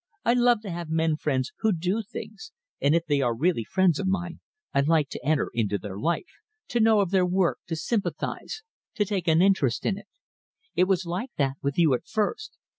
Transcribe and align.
I 0.25 0.33
love 0.33 0.61
to 0.61 0.71
have 0.71 0.89
men 0.89 1.15
friends 1.15 1.51
who 1.59 1.71
do 1.71 2.01
things, 2.01 2.51
and 2.81 2.95
if 2.95 3.05
they 3.05 3.21
are 3.21 3.35
really 3.35 3.63
friends 3.63 3.99
of 3.99 4.07
mine, 4.07 4.39
I 4.73 4.81
like 4.81 5.09
to 5.09 5.23
enter 5.23 5.51
into 5.53 5.77
their 5.77 5.95
life, 5.99 6.39
to 6.69 6.79
know 6.79 7.01
of 7.01 7.11
their 7.11 7.23
work, 7.27 7.59
to 7.67 7.75
sympathise, 7.75 8.63
to 8.95 9.05
take 9.05 9.27
an 9.27 9.43
interest 9.43 9.85
in 9.85 9.99
it. 9.99 10.07
It 10.75 10.85
was 10.85 11.05
like 11.05 11.29
that 11.37 11.57
with 11.61 11.77
you 11.77 11.93
at 11.93 12.07
first. 12.07 12.57